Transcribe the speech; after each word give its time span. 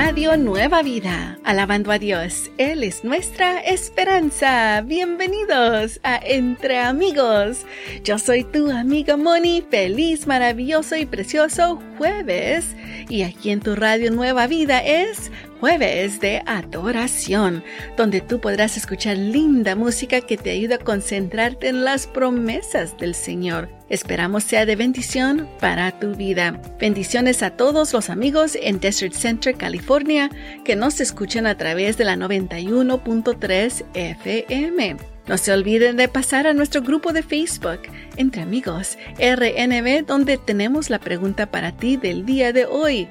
Radio 0.00 0.36
Nueva 0.36 0.84
Vida, 0.84 1.40
alabando 1.42 1.90
a 1.90 1.98
Dios. 1.98 2.52
Él 2.56 2.84
es 2.84 3.02
nuestra 3.02 3.58
esperanza. 3.58 4.80
Bienvenidos 4.82 5.98
a 6.04 6.20
Entre 6.24 6.78
Amigos. 6.78 7.66
Yo 8.04 8.20
soy 8.20 8.44
tu 8.44 8.70
amiga 8.70 9.16
Moni. 9.16 9.60
Feliz, 9.68 10.28
maravilloso 10.28 10.94
y 10.94 11.04
precioso 11.04 11.82
jueves. 11.98 12.76
Y 13.08 13.24
aquí 13.24 13.50
en 13.50 13.58
tu 13.58 13.74
Radio 13.74 14.12
Nueva 14.12 14.46
Vida 14.46 14.78
es 14.84 15.32
jueves 15.60 16.20
de 16.20 16.42
adoración, 16.46 17.64
donde 17.96 18.20
tú 18.20 18.40
podrás 18.40 18.76
escuchar 18.76 19.16
linda 19.16 19.74
música 19.74 20.20
que 20.20 20.36
te 20.36 20.50
ayuda 20.50 20.76
a 20.76 20.84
concentrarte 20.84 21.68
en 21.68 21.84
las 21.84 22.06
promesas 22.06 22.96
del 22.96 23.14
Señor. 23.14 23.68
Esperamos 23.88 24.44
sea 24.44 24.66
de 24.66 24.76
bendición 24.76 25.48
para 25.60 25.98
tu 25.98 26.14
vida. 26.14 26.60
Bendiciones 26.78 27.42
a 27.42 27.50
todos 27.50 27.92
los 27.92 28.10
amigos 28.10 28.56
en 28.60 28.80
Desert 28.80 29.14
Center, 29.14 29.56
California, 29.56 30.30
que 30.64 30.76
nos 30.76 31.00
escuchan 31.00 31.46
a 31.46 31.56
través 31.56 31.96
de 31.96 32.04
la 32.04 32.16
91.3 32.16 33.84
FM. 33.94 34.96
No 35.28 35.36
se 35.36 35.52
olviden 35.52 35.96
de 35.96 36.08
pasar 36.08 36.46
a 36.46 36.54
nuestro 36.54 36.80
grupo 36.80 37.12
de 37.12 37.22
Facebook, 37.22 37.82
Entre 38.16 38.40
Amigos 38.40 38.96
RNB, 39.18 40.06
donde 40.06 40.38
tenemos 40.38 40.88
la 40.88 40.98
pregunta 40.98 41.50
para 41.50 41.76
ti 41.76 41.98
del 41.98 42.24
día 42.24 42.54
de 42.54 42.64
hoy. 42.64 43.08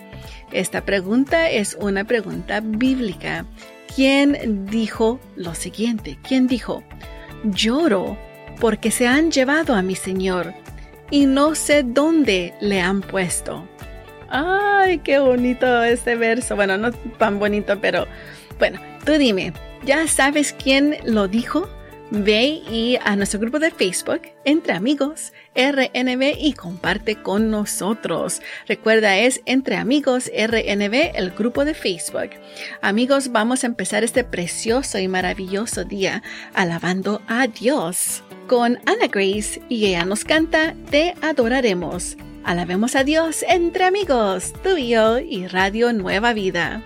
Esta 0.51 0.85
pregunta 0.85 1.49
es 1.49 1.77
una 1.79 2.03
pregunta 2.05 2.61
bíblica. 2.63 3.45
¿Quién 3.93 4.65
dijo 4.65 5.19
lo 5.35 5.55
siguiente? 5.55 6.17
¿Quién 6.25 6.47
dijo? 6.47 6.83
Lloro 7.43 8.17
porque 8.59 8.91
se 8.91 9.07
han 9.07 9.31
llevado 9.31 9.75
a 9.75 9.81
mi 9.81 9.95
Señor 9.95 10.53
y 11.11 11.25
no 11.25 11.55
sé 11.55 11.83
dónde 11.83 12.53
le 12.59 12.81
han 12.81 13.01
puesto. 13.01 13.67
Ay, 14.29 14.99
qué 14.99 15.19
bonito 15.19 15.83
este 15.83 16.15
verso. 16.15 16.55
Bueno, 16.55 16.77
no 16.77 16.91
tan 16.91 17.39
bonito, 17.39 17.79
pero 17.79 18.07
bueno, 18.59 18.79
tú 19.05 19.13
dime, 19.13 19.53
¿ya 19.85 20.07
sabes 20.07 20.53
quién 20.53 20.97
lo 21.05 21.27
dijo? 21.27 21.69
Ve 22.09 22.61
y 22.71 22.97
a 23.03 23.17
nuestro 23.17 23.39
grupo 23.39 23.59
de 23.59 23.69
Facebook, 23.69 24.21
Entre 24.45 24.73
Amigos, 24.73 25.33
RNB 25.55 26.37
y 26.39 26.53
comparte 26.53 27.21
con 27.21 27.51
nosotros. 27.51 28.41
Recuerda, 28.65 29.17
es 29.17 29.41
Entre 29.45 29.75
Amigos, 29.75 30.31
RNB, 30.33 31.11
el 31.15 31.31
grupo 31.31 31.65
de 31.65 31.73
Facebook. 31.73 32.29
Amigos, 32.81 33.33
vamos 33.33 33.63
a 33.63 33.67
empezar 33.67 34.05
este 34.05 34.23
precioso 34.23 34.99
y 34.99 35.09
maravilloso 35.09 35.83
día 35.83 36.23
alabando 36.53 37.21
a 37.27 37.47
Dios 37.47 38.23
con 38.47 38.79
Ana 38.85 39.07
Grace 39.11 39.61
y 39.67 39.87
ella 39.87 40.05
nos 40.05 40.23
canta 40.23 40.75
Te 40.89 41.13
adoraremos. 41.21 42.15
Alabemos 42.45 42.95
a 42.95 43.03
Dios 43.03 43.43
entre 43.49 43.83
amigos, 43.83 44.53
tú 44.63 44.77
y 44.77 44.89
yo 44.89 45.19
y 45.19 45.47
Radio 45.47 45.91
Nueva 45.91 46.31
Vida. 46.31 46.81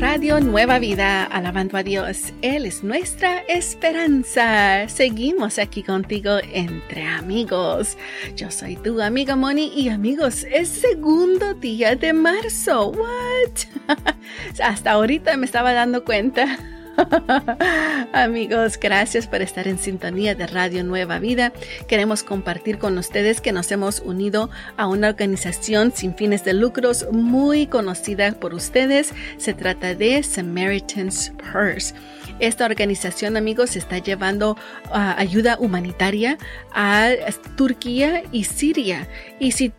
Radio 0.00 0.40
Nueva 0.40 0.78
Vida, 0.78 1.24
alabando 1.24 1.76
a 1.76 1.82
Dios. 1.82 2.32
Él 2.40 2.64
es 2.64 2.82
nuestra 2.82 3.40
esperanza. 3.40 4.88
Seguimos 4.88 5.58
aquí 5.58 5.82
contigo 5.82 6.38
entre 6.54 7.04
amigos. 7.06 7.98
Yo 8.34 8.50
soy 8.50 8.76
tu 8.76 9.02
amiga 9.02 9.36
Moni 9.36 9.70
y 9.76 9.90
amigos, 9.90 10.46
es 10.50 10.70
segundo 10.70 11.52
día 11.52 11.96
de 11.96 12.14
marzo. 12.14 12.88
What? 12.88 13.98
Hasta 14.64 14.92
ahorita 14.92 15.36
me 15.36 15.44
estaba 15.44 15.74
dando 15.74 16.02
cuenta. 16.02 16.79
Amigos, 18.12 18.78
gracias 18.78 19.26
por 19.26 19.42
estar 19.42 19.68
en 19.68 19.78
sintonía 19.78 20.34
de 20.34 20.46
Radio 20.46 20.84
Nueva 20.84 21.18
Vida. 21.18 21.52
Queremos 21.86 22.22
compartir 22.22 22.78
con 22.78 22.98
ustedes 22.98 23.40
que 23.40 23.52
nos 23.52 23.70
hemos 23.72 24.00
unido 24.00 24.50
a 24.76 24.86
una 24.86 25.08
organización 25.08 25.92
sin 25.94 26.14
fines 26.14 26.44
de 26.44 26.54
lucros 26.54 27.06
muy 27.12 27.66
conocida 27.66 28.32
por 28.32 28.54
ustedes. 28.54 29.12
Se 29.38 29.54
trata 29.54 29.94
de 29.94 30.22
Samaritan's 30.22 31.32
Purse. 31.52 31.94
Esta 32.38 32.64
organización, 32.64 33.36
amigos, 33.36 33.76
está 33.76 33.98
llevando 33.98 34.56
ah, 34.92 35.14
ayuda 35.18 35.58
humanitaria 35.60 36.38
a 36.72 37.10
Turquía 37.56 38.22
y 38.32 38.44
Siria. 38.44 39.08
Y 39.38 39.52
si, 39.52 39.72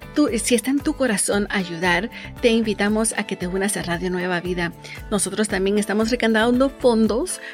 si 0.44 0.56
está 0.56 0.70
en 0.70 0.80
tu 0.80 0.94
corazón 0.94 1.48
ayudar, 1.50 2.12
te 2.42 2.50
invitamos 2.50 3.14
a 3.18 3.26
que 3.26 3.36
te 3.36 3.48
unas 3.48 3.78
a 3.78 3.84
Radio 3.84 4.12
Nueva 4.12 4.42
Vida. 4.42 4.74
Nosotros 5.10 5.48
también 5.48 5.80
estamos 5.80 6.12
recaudando 6.12 6.70
fondos 6.70 7.11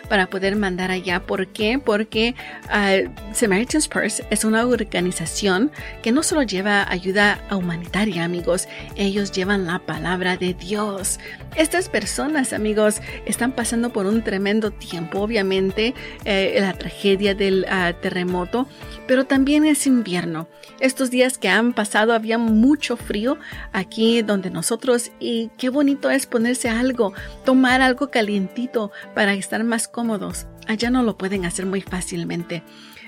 para 0.09 0.27
poder 0.27 0.55
mandar 0.55 0.91
allá. 0.91 1.21
¿Por 1.21 1.47
qué? 1.47 1.79
Porque 1.83 2.35
uh, 2.65 3.09
Samaritan's 3.33 3.87
Purse 3.87 4.23
es 4.29 4.43
una 4.43 4.65
organización 4.65 5.71
que 6.01 6.11
no 6.11 6.23
solo 6.23 6.43
lleva 6.43 6.89
ayuda 6.89 7.39
humanitaria, 7.51 8.23
amigos, 8.23 8.67
ellos 8.95 9.31
llevan 9.31 9.65
la 9.65 9.79
palabra 9.79 10.37
de 10.37 10.53
Dios. 10.53 11.19
Estas 11.55 11.89
personas, 11.89 12.53
amigos, 12.53 13.01
están 13.25 13.51
pasando 13.51 13.91
por 13.91 14.05
un 14.05 14.23
tremendo 14.23 14.71
tiempo, 14.71 15.19
obviamente, 15.19 15.95
eh, 16.25 16.57
la 16.59 16.73
tragedia 16.73 17.33
del 17.33 17.65
ah, 17.69 17.93
terremoto, 17.99 18.67
pero 19.07 19.25
también 19.25 19.65
es 19.65 19.87
invierno. 19.87 20.47
Estos 20.79 21.09
días 21.09 21.37
que 21.37 21.49
han 21.49 21.73
pasado 21.73 22.13
había 22.13 22.37
mucho 22.37 22.97
frío 22.97 23.37
aquí 23.71 24.21
donde 24.21 24.51
nosotros 24.51 25.11
y 25.19 25.49
qué 25.57 25.69
bonito 25.69 26.09
es 26.09 26.27
ponerse 26.27 26.69
algo, 26.69 27.13
tomar 27.45 27.81
algo 27.81 28.11
calientito 28.11 28.91
para 29.15 29.33
estar 29.47 29.63
más 29.63 29.87
cómodos. 29.87 30.45
Allá 30.67 30.89
no 30.89 31.03
lo 31.03 31.17
pueden 31.17 31.45
hacer 31.45 31.65
muy 31.65 31.79
fácilmente. 31.79 32.63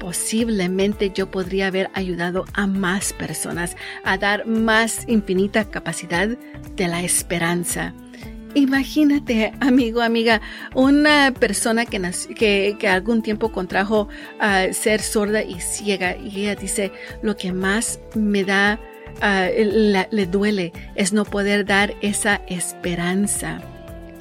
posiblemente 0.00 1.10
yo 1.14 1.30
podría 1.30 1.68
haber 1.68 1.90
ayudado 1.94 2.46
a 2.54 2.66
más 2.66 3.12
personas 3.12 3.76
a 4.02 4.18
dar 4.18 4.46
más 4.46 5.04
infinita 5.06 5.66
capacidad 5.66 6.26
de 6.26 6.88
la 6.88 7.02
esperanza. 7.02 7.94
Imagínate, 8.54 9.52
amigo, 9.60 10.00
amiga, 10.00 10.40
una 10.74 11.32
persona 11.38 11.86
que, 11.86 12.76
que, 12.80 12.88
algún 12.88 13.22
tiempo 13.22 13.52
contrajo 13.52 14.08
a 14.40 14.72
ser 14.72 15.00
sorda 15.00 15.44
y 15.44 15.60
ciega 15.60 16.16
y 16.16 16.40
ella 16.40 16.56
dice, 16.56 16.90
lo 17.22 17.36
que 17.36 17.52
más 17.52 18.00
me 18.16 18.42
da, 18.42 18.80
ah, 19.20 19.46
le 19.54 20.26
duele 20.26 20.72
es 20.96 21.12
no 21.12 21.24
poder 21.24 21.64
dar 21.64 21.94
esa 22.00 22.40
esperanza. 22.48 23.60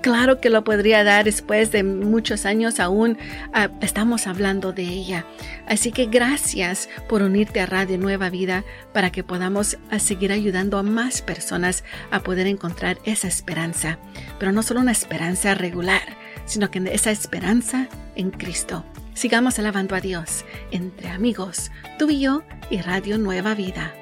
Claro 0.02 0.40
que 0.40 0.50
lo 0.50 0.64
podría 0.64 1.04
dar 1.04 1.26
después 1.26 1.72
de 1.72 1.84
muchos 1.84 2.46
años 2.46 2.80
aún. 2.80 3.18
Ah, 3.54 3.70
estamos 3.82 4.28
hablando 4.28 4.72
de 4.72 4.84
ella. 4.84 5.26
Así 5.68 5.92
que 5.92 6.06
gracias 6.06 6.90
por 7.08 7.22
unirte 7.22 7.60
a 7.60 7.66
Radio 7.66 7.98
Nueva 7.98 8.30
Vida 8.30 8.64
para 8.94 9.12
que 9.12 9.24
podamos 9.24 9.78
ah, 9.92 10.00
seguir 10.00 10.32
ayudando 10.32 10.78
a 10.78 10.84
más 10.84 11.22
personas 11.22 11.84
a 12.12 12.22
poder 12.22 12.48
encontrar 12.48 12.98
esa 13.04 13.28
esperanza. 13.28 14.00
Pero 14.40 14.52
no 14.52 14.64
solo 14.64 14.80
una 14.80 14.94
esperanza 14.94 15.54
regular, 15.54 16.02
sino 16.46 16.72
que 16.72 16.80
esa 16.92 17.12
esperanza 17.12 17.88
en 18.16 18.32
Cristo. 18.32 18.86
Sigamos 19.14 19.60
alabando 19.60 19.96
a 19.96 20.02
Dios 20.02 20.46
entre 20.72 21.10
amigos, 21.10 21.72
tú 21.98 22.10
y 22.10 22.22
yo 22.22 22.44
y 22.70 22.80
Radio 22.82 23.18
Nueva 23.18 23.54
Vida. 23.54 23.94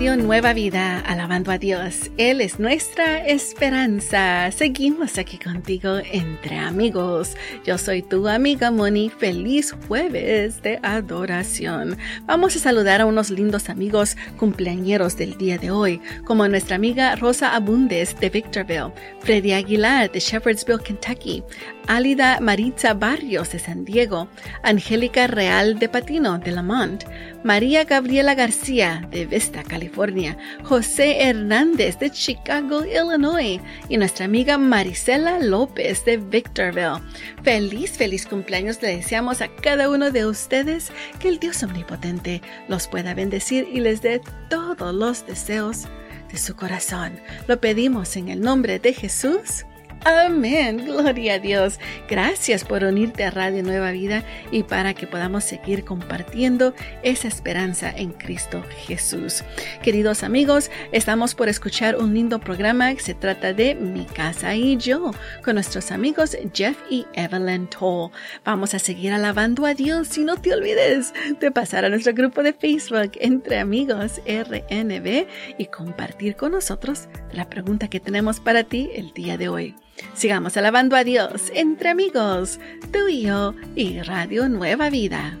Nueva 0.00 0.54
Vida, 0.54 1.00
alabando 1.00 1.52
a 1.52 1.58
Dios. 1.58 2.10
Él 2.16 2.40
es 2.40 2.58
nuestra 2.58 3.18
esperanza. 3.26 4.50
Seguimos 4.50 5.18
aquí 5.18 5.36
contigo 5.36 5.98
entre 6.10 6.56
amigos. 6.56 7.36
Yo 7.66 7.76
soy 7.76 8.00
tu 8.00 8.26
amiga 8.26 8.70
Moni. 8.70 9.10
Feliz 9.10 9.76
jueves 9.86 10.62
de 10.62 10.80
adoración. 10.82 11.98
Vamos 12.24 12.56
a 12.56 12.60
saludar 12.60 13.02
a 13.02 13.06
unos 13.06 13.28
lindos 13.28 13.68
amigos 13.68 14.16
cumpleañeros 14.38 15.18
del 15.18 15.36
día 15.36 15.58
de 15.58 15.70
hoy, 15.70 16.00
como 16.24 16.48
nuestra 16.48 16.76
amiga 16.76 17.14
Rosa 17.16 17.54
Abundes 17.54 18.18
de 18.18 18.30
Victorville, 18.30 18.94
Freddy 19.20 19.52
Aguilar 19.52 20.10
de 20.10 20.18
Shepherdsville, 20.18 20.82
Kentucky, 20.82 21.44
Álida 21.86 22.40
Maritza 22.40 22.94
Barrios 22.94 23.52
de 23.52 23.58
San 23.58 23.84
Diego, 23.84 24.28
Angélica 24.62 25.26
Real 25.26 25.78
de 25.78 25.88
Patino 25.90 26.38
de 26.38 26.52
Lamont, 26.52 27.04
María 27.42 27.84
Gabriela 27.84 28.34
García 28.34 29.08
de 29.10 29.24
Vista, 29.24 29.62
California, 29.62 30.36
José 30.62 31.22
Hernández 31.22 31.98
de 31.98 32.10
Chicago, 32.10 32.84
Illinois 32.84 33.60
y 33.88 33.96
nuestra 33.96 34.26
amiga 34.26 34.58
Marisela 34.58 35.38
López 35.38 36.04
de 36.04 36.18
Victorville. 36.18 37.00
Feliz, 37.42 37.92
feliz 37.92 38.26
cumpleaños 38.26 38.82
le 38.82 38.96
deseamos 38.96 39.40
a 39.40 39.48
cada 39.48 39.88
uno 39.88 40.10
de 40.10 40.26
ustedes 40.26 40.92
que 41.18 41.28
el 41.28 41.38
Dios 41.38 41.62
Omnipotente 41.62 42.42
los 42.68 42.88
pueda 42.88 43.14
bendecir 43.14 43.66
y 43.72 43.80
les 43.80 44.02
dé 44.02 44.20
todos 44.50 44.94
los 44.94 45.26
deseos 45.26 45.86
de 46.30 46.38
su 46.38 46.54
corazón. 46.54 47.18
Lo 47.48 47.58
pedimos 47.58 48.16
en 48.16 48.28
el 48.28 48.40
nombre 48.40 48.78
de 48.78 48.92
Jesús. 48.92 49.64
Amén, 50.04 50.86
gloria 50.86 51.34
a 51.34 51.38
Dios. 51.38 51.78
Gracias 52.08 52.64
por 52.64 52.84
unirte 52.84 53.22
a 53.24 53.30
Radio 53.30 53.62
Nueva 53.62 53.90
Vida 53.90 54.24
y 54.50 54.62
para 54.62 54.94
que 54.94 55.06
podamos 55.06 55.44
seguir 55.44 55.84
compartiendo 55.84 56.72
esa 57.02 57.28
esperanza 57.28 57.90
en 57.94 58.12
Cristo 58.12 58.64
Jesús. 58.86 59.44
Queridos 59.82 60.22
amigos, 60.22 60.70
estamos 60.92 61.34
por 61.34 61.50
escuchar 61.50 61.96
un 61.96 62.14
lindo 62.14 62.38
programa 62.38 62.94
que 62.94 63.00
se 63.00 63.14
trata 63.14 63.52
de 63.52 63.74
Mi 63.74 64.06
casa 64.06 64.54
y 64.54 64.78
yo 64.78 65.10
con 65.44 65.54
nuestros 65.56 65.92
amigos 65.92 66.34
Jeff 66.54 66.78
y 66.88 67.06
Evelyn 67.12 67.66
Toll. 67.66 68.10
Vamos 68.42 68.72
a 68.72 68.78
seguir 68.78 69.12
alabando 69.12 69.66
a 69.66 69.74
Dios 69.74 70.16
y 70.16 70.24
no 70.24 70.38
te 70.38 70.54
olvides 70.54 71.12
de 71.38 71.50
pasar 71.50 71.84
a 71.84 71.90
nuestro 71.90 72.14
grupo 72.14 72.42
de 72.42 72.54
Facebook 72.54 73.12
entre 73.20 73.58
amigos 73.58 74.22
RNB 74.26 75.26
y 75.58 75.66
compartir 75.66 76.36
con 76.36 76.52
nosotros 76.52 77.06
la 77.32 77.50
pregunta 77.50 77.88
que 77.88 78.00
tenemos 78.00 78.40
para 78.40 78.64
ti 78.64 78.88
el 78.94 79.12
día 79.12 79.36
de 79.36 79.50
hoy. 79.50 79.76
Sigamos 80.14 80.56
alabando 80.56 80.96
a 80.96 81.04
Dios 81.04 81.50
entre 81.54 81.88
amigos, 81.90 82.58
tú 82.92 83.08
y 83.08 83.22
yo 83.22 83.54
y 83.74 84.00
Radio 84.02 84.48
Nueva 84.48 84.90
Vida. 84.90 85.38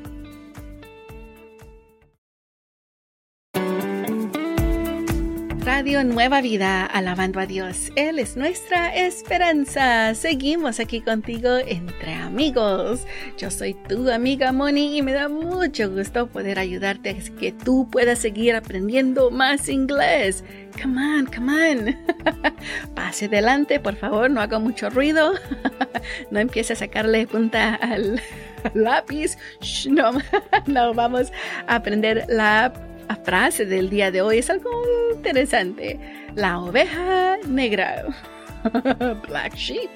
Radio 5.64 6.04
Nueva 6.04 6.40
Vida, 6.40 6.84
alabando 6.84 7.40
a 7.40 7.46
Dios. 7.46 7.90
Él 7.96 8.18
es 8.18 8.36
nuestra 8.36 8.94
esperanza. 8.94 10.14
Seguimos 10.14 10.80
aquí 10.80 11.00
contigo 11.00 11.58
entre 11.58 12.14
amigos. 12.30 13.06
Yo 13.36 13.50
soy 13.50 13.74
tu 13.74 14.08
amiga 14.08 14.52
Moni 14.52 14.96
y 14.96 15.02
me 15.02 15.12
da 15.12 15.28
mucho 15.28 15.90
gusto 15.90 16.28
poder 16.28 16.60
ayudarte 16.60 17.10
a 17.10 17.38
que 17.38 17.50
tú 17.50 17.88
puedas 17.90 18.20
seguir 18.20 18.54
aprendiendo 18.54 19.32
más 19.32 19.68
inglés. 19.68 20.44
Come 20.80 21.00
on, 21.00 21.26
come 21.26 21.52
on. 21.52 21.96
Pase 22.94 23.26
adelante, 23.26 23.80
por 23.80 23.96
favor, 23.96 24.30
no 24.30 24.40
haga 24.40 24.60
mucho 24.60 24.90
ruido. 24.90 25.32
no 26.30 26.38
empiece 26.38 26.74
a 26.74 26.76
sacarle 26.76 27.26
punta 27.26 27.74
al 27.74 28.20
lápiz. 28.74 29.36
no, 29.90 30.12
no, 30.66 30.94
vamos 30.94 31.32
a 31.66 31.76
aprender 31.76 32.26
la 32.28 32.72
la 33.08 33.16
frase 33.16 33.66
del 33.66 33.90
día 33.90 34.12
de 34.12 34.22
hoy 34.22 34.38
es 34.38 34.48
algo 34.50 34.70
interesante. 35.16 35.98
La 36.36 36.60
oveja 36.60 37.38
negra. 37.44 38.04
Black 39.28 39.54
sheep. 39.54 39.90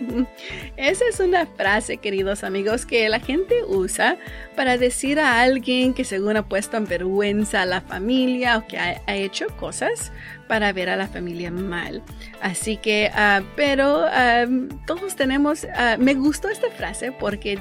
Esa 0.76 1.04
es 1.08 1.20
una 1.20 1.46
frase, 1.46 1.98
queridos 1.98 2.44
amigos, 2.44 2.86
que 2.86 3.08
la 3.08 3.20
gente 3.20 3.64
usa 3.66 4.16
para 4.56 4.78
decir 4.78 5.18
a 5.18 5.40
alguien 5.40 5.94
que 5.94 6.04
según 6.04 6.36
ha 6.36 6.48
puesto 6.48 6.76
en 6.76 6.86
vergüenza 6.86 7.62
a 7.62 7.66
la 7.66 7.80
familia 7.80 8.58
o 8.58 8.66
que 8.66 8.78
ha, 8.78 9.00
hecho 9.14 9.46
cosas 9.56 10.12
para 10.48 10.72
ver 10.72 10.88
a 10.88 10.96
la 10.96 11.06
familia 11.06 11.50
mal. 11.50 12.02
Así 12.40 12.76
que, 12.76 13.10
ah, 13.14 13.42
pero 13.56 14.04
ah, 14.08 14.46
todos 14.86 15.16
tenemos, 15.16 15.66
ah, 15.74 15.96
me 15.98 16.14
gustó 16.14 16.48
esta 16.48 16.70
frase 16.70 17.12
porque 17.12 17.58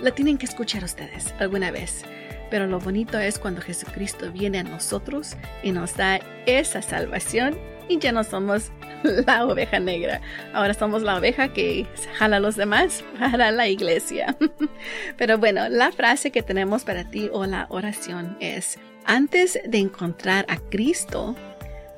la 0.00 0.10
tienen 0.12 0.38
que 0.38 0.46
escuchar 0.46 0.84
ustedes 0.84 1.34
alguna 1.38 1.70
vez. 1.70 2.04
Pero 2.50 2.66
lo 2.66 2.80
bonito 2.80 3.18
es 3.18 3.38
cuando 3.38 3.60
Jesucristo 3.60 4.32
viene 4.32 4.60
a 4.60 4.62
nosotros 4.62 5.36
y 5.62 5.72
nos 5.72 5.96
da 5.96 6.20
esa 6.46 6.80
salvación 6.80 7.58
y 7.88 7.98
ya 7.98 8.12
no 8.12 8.24
somos 8.24 8.70
la 9.02 9.46
oveja 9.46 9.78
negra. 9.80 10.20
Ahora 10.52 10.74
somos 10.74 11.02
la 11.02 11.16
oveja 11.16 11.52
que 11.52 11.86
jala 12.16 12.36
a 12.36 12.40
los 12.40 12.56
demás 12.56 13.04
para 13.18 13.50
la 13.50 13.68
iglesia. 13.68 14.36
Pero 15.16 15.38
bueno, 15.38 15.68
la 15.68 15.92
frase 15.92 16.30
que 16.30 16.42
tenemos 16.42 16.84
para 16.84 17.10
ti 17.10 17.28
o 17.32 17.46
la 17.46 17.66
oración 17.70 18.36
es, 18.40 18.78
antes 19.04 19.58
de 19.66 19.78
encontrar 19.78 20.46
a 20.48 20.56
Cristo, 20.56 21.34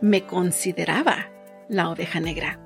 me 0.01 0.23
consideraba 0.23 1.29
la 1.69 1.91
oveja 1.91 2.21
negra. 2.21 2.59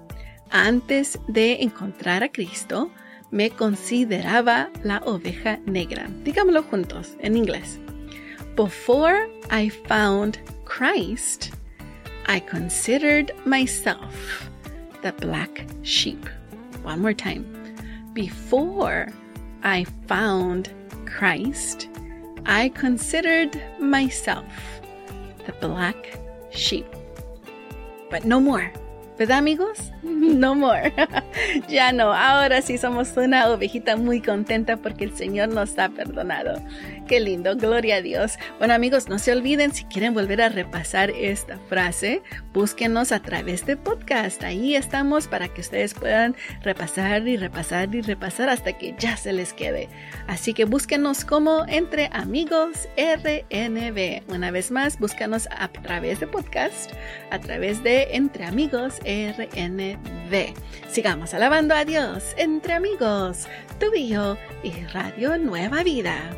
Antes 0.50 1.18
de 1.26 1.62
encontrar 1.62 2.22
a 2.22 2.30
Cristo, 2.30 2.90
me 3.30 3.50
consideraba 3.50 4.70
la 4.82 4.98
oveja 4.98 5.58
negra. 5.66 6.08
Digámoslo 6.22 6.62
juntos 6.62 7.16
en 7.20 7.36
inglés. 7.36 7.80
Before 8.56 9.28
I 9.50 9.70
found 9.70 10.38
Christ, 10.64 11.52
I 12.26 12.40
considered 12.40 13.32
myself 13.44 14.48
the 15.02 15.12
black 15.12 15.66
sheep. 15.82 16.26
One 16.82 17.00
more 17.00 17.12
time. 17.12 17.44
Before 18.14 19.08
I 19.62 19.84
found 20.06 20.70
Christ, 21.06 21.88
I 22.46 22.70
considered 22.70 23.60
myself 23.78 24.44
the 25.46 25.52
black 25.60 26.18
sheep. 26.50 26.86
But 28.10 28.24
no 28.24 28.40
more. 28.40 28.72
¿Verdad 29.18 29.38
amigos? 29.38 29.92
No 30.34 30.54
more. 30.54 30.92
ya 31.68 31.92
no, 31.92 32.12
ahora 32.12 32.60
sí 32.60 32.76
somos 32.78 33.16
una 33.16 33.48
ovejita 33.48 33.96
muy 33.96 34.20
contenta 34.20 34.76
porque 34.78 35.04
el 35.04 35.14
Señor 35.14 35.50
nos 35.50 35.78
ha 35.78 35.88
perdonado. 35.90 36.60
Qué 37.06 37.20
lindo, 37.20 37.54
gloria 37.54 37.96
a 37.96 38.02
Dios. 38.02 38.38
Bueno 38.58 38.72
amigos, 38.72 39.10
no 39.10 39.18
se 39.18 39.30
olviden, 39.30 39.74
si 39.74 39.84
quieren 39.84 40.14
volver 40.14 40.40
a 40.40 40.48
repasar 40.48 41.10
esta 41.10 41.58
frase, 41.68 42.22
búsquenos 42.54 43.12
a 43.12 43.20
través 43.20 43.66
de 43.66 43.76
podcast. 43.76 44.42
Ahí 44.42 44.74
estamos 44.74 45.28
para 45.28 45.48
que 45.48 45.60
ustedes 45.60 45.92
puedan 45.92 46.34
repasar 46.62 47.28
y 47.28 47.36
repasar 47.36 47.94
y 47.94 48.00
repasar 48.00 48.48
hasta 48.48 48.72
que 48.78 48.94
ya 48.98 49.18
se 49.18 49.34
les 49.34 49.52
quede. 49.52 49.90
Así 50.28 50.54
que 50.54 50.64
búsquenos 50.64 51.26
como 51.26 51.66
Entre 51.68 52.08
Amigos 52.10 52.88
RNB. 52.96 54.22
Una 54.32 54.50
vez 54.50 54.70
más, 54.70 54.98
búscanos 54.98 55.46
a 55.50 55.68
través 55.68 56.20
de 56.20 56.26
podcast, 56.26 56.92
a 57.30 57.38
través 57.38 57.82
de 57.82 58.08
Entre 58.12 58.46
Amigos 58.46 58.94
RNB. 59.04 60.54
Sigamos 60.88 61.34
alabando 61.34 61.74
a 61.74 61.84
Dios 61.84 62.34
entre 62.38 62.72
amigos, 62.72 63.46
tu 63.78 63.94
y 63.94 64.14
y 64.62 64.86
Radio 64.92 65.36
Nueva 65.36 65.82
Vida. 65.82 66.34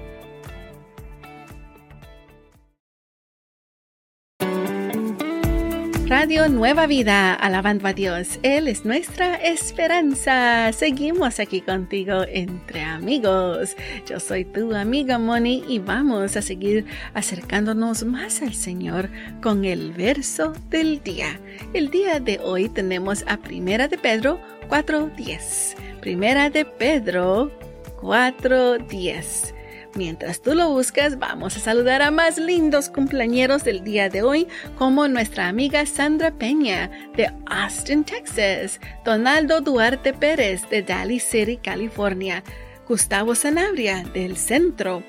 Radio 6.18 6.48
Nueva 6.48 6.86
Vida, 6.86 7.34
alabando 7.34 7.86
a 7.86 7.92
Dios. 7.92 8.38
Él 8.42 8.68
es 8.68 8.86
nuestra 8.86 9.34
esperanza. 9.34 10.72
Seguimos 10.72 11.38
aquí 11.40 11.60
contigo 11.60 12.22
entre 12.26 12.80
amigos. 12.80 13.76
Yo 14.08 14.18
soy 14.18 14.46
tu 14.46 14.74
amiga 14.74 15.18
Moni 15.18 15.62
y 15.68 15.78
vamos 15.78 16.34
a 16.38 16.40
seguir 16.40 16.86
acercándonos 17.12 18.04
más 18.04 18.40
al 18.40 18.54
Señor 18.54 19.10
con 19.42 19.66
el 19.66 19.92
verso 19.92 20.54
del 20.70 21.02
día. 21.02 21.38
El 21.74 21.90
día 21.90 22.18
de 22.18 22.40
hoy 22.42 22.70
tenemos 22.70 23.22
a 23.28 23.36
Primera 23.36 23.86
de 23.86 23.98
Pedro 23.98 24.40
4.10. 24.70 26.00
Primera 26.00 26.48
de 26.48 26.64
Pedro 26.64 27.52
4.10. 28.00 29.55
Mientras 29.96 30.42
tú 30.42 30.54
lo 30.54 30.68
buscas, 30.68 31.18
vamos 31.18 31.56
a 31.56 31.60
saludar 31.60 32.02
a 32.02 32.10
más 32.10 32.36
lindos 32.36 32.90
cumpleañeros 32.90 33.64
del 33.64 33.82
día 33.82 34.10
de 34.10 34.22
hoy, 34.22 34.46
como 34.76 35.08
nuestra 35.08 35.48
amiga 35.48 35.86
Sandra 35.86 36.32
Peña 36.32 36.90
de 37.16 37.32
Austin, 37.46 38.04
Texas, 38.04 38.78
Donaldo 39.06 39.62
Duarte 39.62 40.12
Pérez 40.12 40.68
de 40.68 40.82
Daly 40.82 41.18
City, 41.18 41.56
California, 41.56 42.44
Gustavo 42.86 43.34
Sanabria 43.34 44.04
del 44.12 44.36
Centro, 44.36 45.02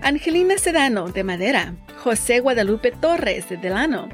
Angelina 0.00 0.56
Sedano 0.56 1.10
de 1.10 1.22
Madera, 1.22 1.74
José 2.02 2.40
Guadalupe 2.40 2.92
Torres 2.92 3.46
de 3.50 3.58
Delano, 3.58 4.08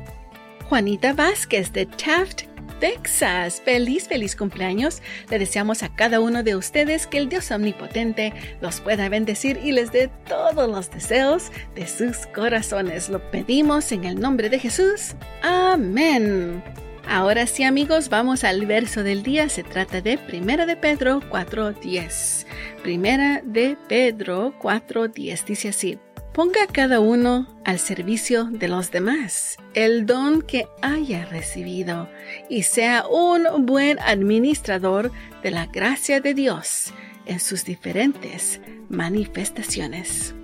Juanita 0.68 1.12
Vázquez 1.12 1.72
de 1.72 1.86
Taft, 1.86 2.42
Texas. 2.80 3.62
Feliz, 3.64 4.08
feliz 4.08 4.36
cumpleaños. 4.36 5.02
Le 5.30 5.38
deseamos 5.38 5.82
a 5.82 5.94
cada 5.94 6.20
uno 6.20 6.42
de 6.42 6.56
ustedes 6.56 7.06
que 7.06 7.18
el 7.18 7.28
Dios 7.28 7.50
omnipotente 7.50 8.32
los 8.60 8.80
pueda 8.80 9.08
bendecir 9.08 9.58
y 9.62 9.72
les 9.72 9.92
dé 9.92 10.08
todos 10.28 10.68
los 10.68 10.90
deseos 10.90 11.50
de 11.74 11.86
sus 11.86 12.26
corazones. 12.34 13.08
Lo 13.08 13.20
pedimos 13.30 13.92
en 13.92 14.04
el 14.04 14.20
nombre 14.20 14.48
de 14.48 14.58
Jesús. 14.58 15.14
Amén. 15.42 16.62
Ahora 17.08 17.46
sí 17.46 17.62
amigos, 17.62 18.08
vamos 18.08 18.42
al 18.42 18.66
verso 18.66 19.04
del 19.04 19.22
día. 19.22 19.48
Se 19.48 19.62
trata 19.62 20.00
de 20.00 20.18
Primera 20.18 20.66
de 20.66 20.76
Pedro 20.76 21.20
4.10. 21.30 22.46
Primera 22.82 23.42
de 23.44 23.76
Pedro 23.88 24.52
4.10 24.60 25.44
dice 25.44 25.68
así. 25.68 25.98
Ponga 26.36 26.66
cada 26.66 27.00
uno 27.00 27.46
al 27.64 27.78
servicio 27.78 28.44
de 28.44 28.68
los 28.68 28.90
demás 28.90 29.56
el 29.72 30.04
don 30.04 30.42
que 30.42 30.68
haya 30.82 31.24
recibido 31.24 32.10
y 32.50 32.64
sea 32.64 33.06
un 33.08 33.64
buen 33.64 33.98
administrador 34.00 35.10
de 35.42 35.50
la 35.50 35.64
gracia 35.64 36.20
de 36.20 36.34
Dios 36.34 36.92
en 37.24 37.40
sus 37.40 37.64
diferentes 37.64 38.60
manifestaciones. 38.90 40.34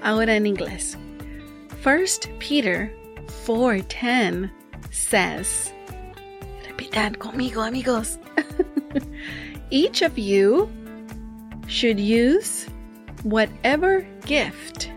Ahora 0.00 0.36
en 0.36 0.46
inglés. 0.46 0.96
1 1.84 2.38
Peter 2.38 2.94
4:10 3.48 4.52
says, 4.92 5.74
repitan 6.68 7.14
conmigo 7.16 7.62
amigos, 7.62 8.20
each 9.70 10.02
of 10.02 10.16
you 10.16 10.68
should 11.66 11.98
use 11.98 12.68
whatever 13.24 14.06
gift 14.24 14.95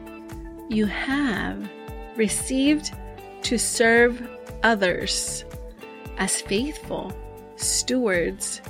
you 0.69 0.85
have 0.85 1.69
received 2.15 2.91
to 3.41 3.57
serve 3.57 4.21
others 4.63 5.43
as 6.17 6.41
faithful 6.41 7.11
stewards 7.55 8.61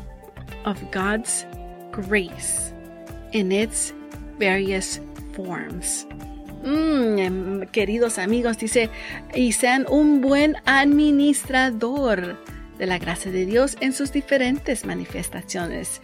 of 0.66 0.80
God's 0.92 1.46
grace 1.92 2.74
in 3.34 3.52
its 3.52 3.94
various 4.38 5.00
forms. 5.34 6.06
Mm, 6.64 7.70
queridos 7.72 8.18
amigos, 8.18 8.58
dice, 8.58 8.90
y 9.34 9.52
sean 9.52 9.86
un 9.90 10.22
buen 10.22 10.58
administrador 10.66 12.38
de 12.78 12.86
la 12.86 12.98
gracia 12.98 13.32
de 13.32 13.46
Dios 13.46 13.78
en 13.82 13.94
sus 13.94 14.12
diferentes 14.12 14.86
manifestaciones 14.86 16.02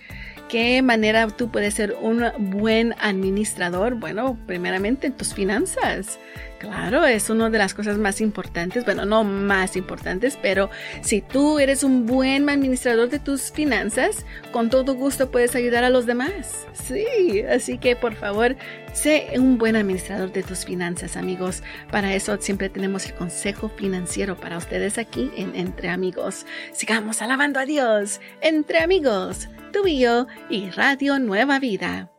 qué 0.49 0.81
manera 0.81 1.27
tú 1.27 1.49
puedes 1.49 1.73
ser 1.73 1.95
un 2.01 2.23
buen 2.37 2.93
administrador? 2.99 3.95
Bueno, 3.95 4.37
primeramente 4.45 5.07
en 5.07 5.13
tus 5.13 5.33
finanzas. 5.33 6.19
Claro, 6.59 7.05
es 7.05 7.29
una 7.29 7.49
de 7.49 7.57
las 7.57 7.73
cosas 7.73 7.97
más 7.97 8.21
importantes, 8.21 8.85
bueno, 8.85 9.05
no 9.05 9.23
más 9.23 9.75
importantes, 9.75 10.37
pero 10.41 10.69
si 11.01 11.21
tú 11.21 11.59
eres 11.59 11.83
un 11.83 12.05
buen 12.05 12.49
administrador 12.49 13.09
de 13.09 13.19
tus 13.19 13.51
finanzas, 13.51 14.25
con 14.51 14.69
todo 14.69 14.95
gusto 14.95 15.29
puedes 15.31 15.55
ayudar 15.55 15.83
a 15.83 15.89
los 15.89 16.05
demás. 16.05 16.65
Sí, 16.73 17.41
así 17.41 17.77
que 17.77 17.95
por 17.95 18.15
favor, 18.15 18.55
sé 18.93 19.33
un 19.37 19.57
buen 19.57 19.75
administrador 19.75 20.31
de 20.31 20.43
tus 20.43 20.65
finanzas, 20.65 21.17
amigos. 21.17 21.61
Para 21.91 22.15
eso 22.15 22.37
siempre 22.39 22.69
tenemos 22.69 23.05
el 23.05 23.15
consejo 23.15 23.69
financiero 23.69 24.37
para 24.37 24.57
ustedes 24.57 24.97
aquí 24.97 25.31
en 25.35 25.55
Entre 25.55 25.89
Amigos. 25.89 26.45
Sigamos 26.71 27.21
alabando 27.21 27.59
a 27.59 27.65
Dios, 27.65 28.21
entre 28.41 28.79
amigos 28.79 29.49
tu 29.75 29.85
y 29.87 30.05
y 30.49 30.69
Radio 30.69 31.19
Nueva 31.19 31.59
Vida. 31.59 32.14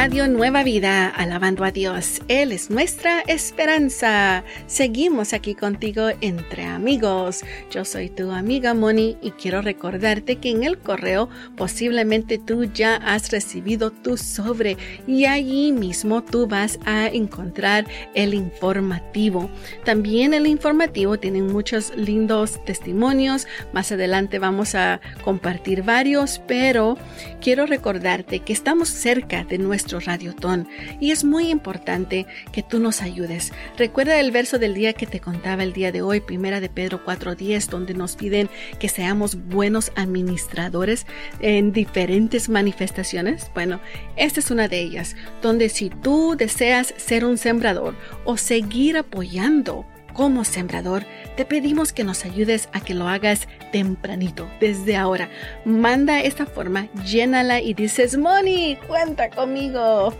Radio 0.00 0.28
Nueva 0.28 0.62
Vida, 0.62 1.08
alabando 1.08 1.64
a 1.64 1.72
Dios. 1.72 2.22
Él 2.28 2.52
es 2.52 2.70
nuestra 2.70 3.18
esperanza. 3.22 4.44
Seguimos 4.68 5.32
aquí 5.32 5.56
contigo 5.56 6.10
entre 6.20 6.66
amigos. 6.66 7.42
Yo 7.72 7.84
soy 7.84 8.08
tu 8.08 8.30
amiga 8.30 8.74
Moni 8.74 9.16
y 9.20 9.32
quiero 9.32 9.60
recordarte 9.60 10.36
que 10.36 10.50
en 10.50 10.62
el 10.62 10.78
correo 10.78 11.28
posiblemente 11.56 12.38
tú 12.38 12.62
ya 12.62 12.94
has 12.94 13.32
recibido 13.32 13.90
tu 13.90 14.16
sobre 14.16 14.76
y 15.08 15.24
allí 15.24 15.72
mismo 15.72 16.22
tú 16.22 16.46
vas 16.46 16.78
a 16.84 17.08
encontrar 17.08 17.84
el 18.14 18.34
informativo. 18.34 19.50
También 19.84 20.32
el 20.32 20.46
informativo 20.46 21.18
tiene 21.18 21.42
muchos 21.42 21.92
lindos 21.96 22.64
testimonios. 22.64 23.48
Más 23.72 23.90
adelante 23.90 24.38
vamos 24.38 24.76
a 24.76 25.00
compartir 25.24 25.82
varios, 25.82 26.40
pero 26.46 26.96
quiero 27.40 27.66
recordarte 27.66 28.38
que 28.38 28.52
estamos 28.52 28.90
cerca 28.90 29.42
de 29.42 29.58
nuestro 29.58 29.87
Radiotón 29.98 30.68
y 31.00 31.10
es 31.10 31.24
muy 31.24 31.48
importante 31.50 32.26
que 32.52 32.62
tú 32.62 32.78
nos 32.78 33.00
ayudes. 33.02 33.52
Recuerda 33.76 34.20
el 34.20 34.30
verso 34.30 34.58
del 34.58 34.74
día 34.74 34.92
que 34.92 35.06
te 35.06 35.20
contaba 35.20 35.62
el 35.62 35.72
día 35.72 35.92
de 35.92 36.02
hoy, 36.02 36.20
primera 36.20 36.60
de 36.60 36.68
Pedro 36.68 37.04
4:10, 37.04 37.68
donde 37.68 37.94
nos 37.94 38.16
piden 38.16 38.50
que 38.78 38.88
seamos 38.88 39.36
buenos 39.48 39.90
administradores 39.96 41.06
en 41.40 41.72
diferentes 41.72 42.48
manifestaciones. 42.48 43.50
Bueno, 43.54 43.80
esta 44.16 44.40
es 44.40 44.50
una 44.50 44.68
de 44.68 44.80
ellas, 44.80 45.16
donde 45.42 45.68
si 45.68 45.90
tú 45.90 46.34
deseas 46.36 46.94
ser 46.96 47.24
un 47.24 47.38
sembrador 47.38 47.94
o 48.24 48.36
seguir 48.36 48.96
apoyando 48.96 49.86
como 50.12 50.44
sembrador, 50.44 51.04
te 51.36 51.44
pedimos 51.44 51.92
que 51.92 52.04
nos 52.04 52.24
ayudes 52.24 52.68
a 52.72 52.80
que 52.80 52.94
lo 52.94 53.08
hagas 53.08 53.48
tempranito, 53.72 54.48
desde 54.60 54.96
ahora. 54.96 55.28
Manda 55.64 56.20
esta 56.20 56.46
forma, 56.46 56.88
llénala 57.04 57.60
y 57.60 57.74
dices, 57.74 58.16
Moni, 58.16 58.76
cuenta 58.86 59.30
conmigo. 59.30 60.14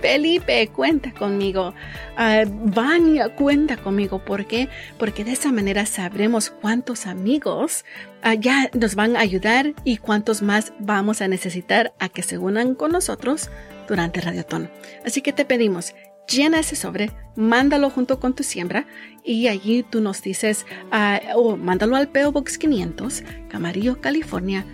Felipe, 0.00 0.68
cuenta 0.68 1.12
conmigo. 1.12 1.74
Uh, 2.18 3.30
cuenta 3.36 3.76
conmigo. 3.76 4.18
¿Por 4.18 4.46
qué? 4.46 4.68
Porque 4.98 5.24
de 5.24 5.32
esa 5.32 5.52
manera 5.52 5.86
sabremos 5.86 6.50
cuántos 6.50 7.06
amigos 7.06 7.84
uh, 8.24 8.32
ya 8.38 8.70
nos 8.72 8.94
van 8.94 9.16
a 9.16 9.20
ayudar 9.20 9.74
y 9.84 9.98
cuántos 9.98 10.42
más 10.42 10.72
vamos 10.78 11.20
a 11.20 11.28
necesitar 11.28 11.92
a 11.98 12.08
que 12.08 12.22
se 12.22 12.38
unan 12.38 12.74
con 12.74 12.92
nosotros 12.92 13.50
durante 13.88 14.20
Radiotón. 14.20 14.70
Así 15.04 15.20
que 15.20 15.32
te 15.32 15.44
pedimos, 15.44 15.94
llena 16.30 16.60
ese 16.60 16.76
sobre, 16.76 17.10
mándalo 17.36 17.90
junto 17.90 18.20
con 18.20 18.34
tu 18.34 18.42
siembra 18.42 18.86
y 19.24 19.48
allí 19.48 19.82
tú 19.82 20.00
nos 20.00 20.22
dices, 20.22 20.66
uh, 20.92 21.38
o 21.38 21.56
mándalo 21.56 21.96
al 21.96 22.08
PO 22.08 22.32
Box 22.32 22.58
500, 22.58 23.22
Camarillo, 23.48 24.00
California 24.00 24.64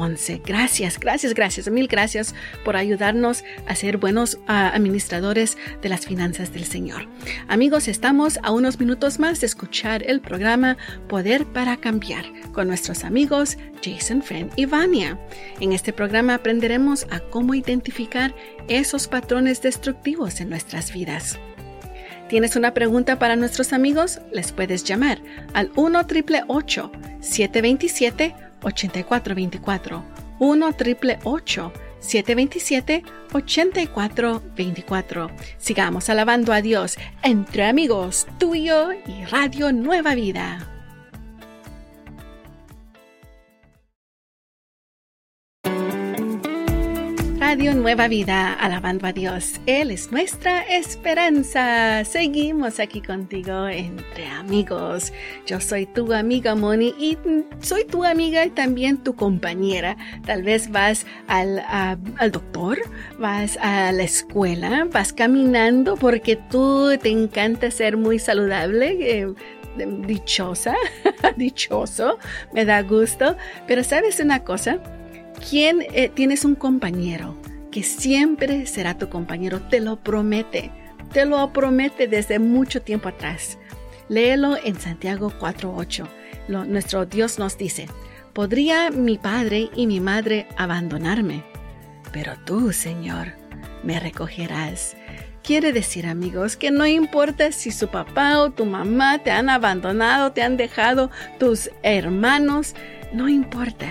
93011. 0.00 0.42
Gracias, 0.44 0.98
gracias, 0.98 1.34
gracias, 1.34 1.70
mil 1.70 1.86
gracias 1.86 2.34
por 2.64 2.76
ayudarnos 2.76 3.44
a 3.66 3.74
ser 3.74 3.98
buenos 3.98 4.34
uh, 4.34 4.40
administradores 4.46 5.56
de 5.82 5.88
las 5.88 6.06
finanzas 6.06 6.52
del 6.52 6.64
Señor. 6.64 7.06
Amigos, 7.48 7.88
estamos 7.88 8.38
a 8.42 8.50
unos 8.50 8.78
minutos 8.78 9.18
más 9.18 9.40
de 9.40 9.46
escuchar 9.46 10.02
el 10.06 10.20
programa 10.20 10.76
Poder 11.08 11.44
para 11.46 11.76
Cambiar 11.76 12.24
con 12.52 12.68
nuestros 12.68 13.04
amigos 13.04 13.58
Jason, 13.82 14.22
Friend 14.22 14.50
y 14.56 14.66
Vania. 14.66 15.18
En 15.60 15.72
este 15.72 15.92
programa 15.92 16.34
aprenderemos 16.34 17.06
a 17.10 17.20
cómo 17.20 17.54
identificar 17.54 18.34
esos 18.68 19.08
patrones 19.08 19.62
destructivos 19.62 20.40
en 20.40 20.50
nuestras 20.50 20.92
vidas. 20.92 21.38
¿Tienes 22.28 22.54
una 22.54 22.74
pregunta 22.74 23.18
para 23.18 23.34
nuestros 23.34 23.72
amigos? 23.72 24.20
Les 24.32 24.52
puedes 24.52 24.84
llamar 24.84 25.20
al 25.52 25.72
1 25.74 26.06
727 27.20 28.49
8424 28.62 30.02
1 30.38 30.72
727 32.00 33.04
8424 33.32 35.30
Sigamos 35.58 36.08
alabando 36.08 36.52
a 36.52 36.62
Dios 36.62 36.96
entre 37.22 37.66
amigos, 37.66 38.26
tuyo 38.38 38.92
y 38.92 39.24
Radio 39.26 39.72
Nueva 39.72 40.14
Vida. 40.14 40.79
Radio 47.50 47.74
Nueva 47.74 48.06
Vida, 48.06 48.52
alabando 48.52 49.08
a 49.08 49.12
Dios. 49.12 49.60
Él 49.66 49.90
es 49.90 50.12
nuestra 50.12 50.60
esperanza. 50.60 52.04
Seguimos 52.04 52.78
aquí 52.78 53.02
contigo 53.02 53.66
entre 53.66 54.28
amigos. 54.28 55.12
Yo 55.48 55.60
soy 55.60 55.86
tu 55.86 56.12
amiga 56.12 56.54
Moni 56.54 56.94
y 56.96 57.18
soy 57.58 57.86
tu 57.86 58.04
amiga 58.04 58.46
y 58.46 58.50
también 58.50 58.98
tu 58.98 59.16
compañera. 59.16 59.96
Tal 60.24 60.44
vez 60.44 60.70
vas 60.70 61.06
al, 61.26 61.58
al 61.68 62.30
doctor, 62.30 62.78
vas 63.18 63.58
a 63.60 63.90
la 63.90 64.04
escuela, 64.04 64.86
vas 64.88 65.12
caminando 65.12 65.96
porque 65.96 66.36
tú 66.36 66.96
te 67.02 67.08
encanta 67.08 67.72
ser 67.72 67.96
muy 67.96 68.20
saludable. 68.20 68.96
Eh, 69.00 69.34
dichosa, 70.06 70.76
dichoso, 71.36 72.16
me 72.52 72.64
da 72.64 72.82
gusto. 72.82 73.36
Pero 73.66 73.82
sabes 73.82 74.20
una 74.20 74.44
cosa, 74.44 74.80
¿Quién 75.48 75.86
eh, 75.94 76.10
tienes 76.12 76.44
un 76.44 76.54
compañero 76.54 77.39
que 77.70 77.82
siempre 77.82 78.66
será 78.66 78.98
tu 78.98 79.08
compañero? 79.08 79.60
Te 79.60 79.80
lo 79.80 79.96
promete. 79.96 80.70
Te 81.12 81.24
lo 81.24 81.52
promete 81.52 82.06
desde 82.06 82.38
mucho 82.38 82.82
tiempo 82.82 83.08
atrás. 83.08 83.58
Léelo 84.08 84.56
en 84.62 84.78
Santiago 84.78 85.32
4.8. 85.40 86.06
Nuestro 86.48 87.06
Dios 87.06 87.38
nos 87.38 87.56
dice, 87.56 87.86
podría 88.32 88.90
mi 88.90 89.18
padre 89.18 89.70
y 89.74 89.86
mi 89.86 90.00
madre 90.00 90.48
abandonarme, 90.56 91.44
pero 92.12 92.32
tú, 92.44 92.72
Señor, 92.72 93.28
me 93.84 94.00
recogerás. 94.00 94.96
Quiere 95.44 95.72
decir, 95.72 96.06
amigos, 96.06 96.56
que 96.56 96.70
no 96.70 96.86
importa 96.86 97.52
si 97.52 97.70
su 97.70 97.88
papá 97.88 98.40
o 98.40 98.50
tu 98.50 98.66
mamá 98.66 99.18
te 99.18 99.30
han 99.30 99.48
abandonado, 99.48 100.32
te 100.32 100.42
han 100.42 100.56
dejado 100.56 101.10
tus 101.38 101.70
hermanos, 101.82 102.74
no 103.12 103.28
importa. 103.28 103.86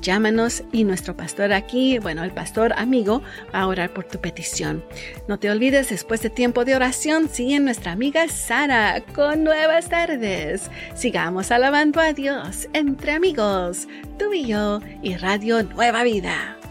Llámanos 0.00 0.64
y 0.72 0.84
nuestro 0.84 1.16
pastor 1.16 1.52
aquí, 1.52 1.98
bueno, 1.98 2.24
el 2.24 2.32
pastor 2.32 2.72
amigo, 2.76 3.22
va 3.54 3.60
a 3.60 3.66
orar 3.66 3.92
por 3.92 4.04
tu 4.04 4.20
petición. 4.20 4.84
No 5.28 5.38
te 5.38 5.50
olvides, 5.50 5.90
después 5.90 6.22
de 6.22 6.30
tiempo 6.30 6.64
de 6.64 6.74
oración, 6.74 7.28
sigue 7.28 7.60
nuestra 7.60 7.92
amiga 7.92 8.28
Sara 8.28 9.02
con 9.14 9.44
nuevas 9.44 9.88
tardes. 9.88 10.70
Sigamos 10.94 11.50
alabando 11.50 12.00
a 12.00 12.12
Dios 12.12 12.68
entre 12.72 13.12
amigos, 13.12 13.88
tú 14.18 14.32
y 14.32 14.46
yo 14.46 14.80
y 15.02 15.16
Radio 15.16 15.62
Nueva 15.62 16.02
Vida. 16.04 16.61